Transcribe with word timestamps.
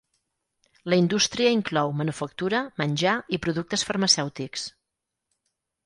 La 0.93 0.97
indústria 1.01 1.51
inclou 1.57 1.93
manufactura, 1.99 2.63
menjar 2.83 3.15
i 3.39 3.43
productes 3.45 3.87
farmacèutics. 3.93 4.69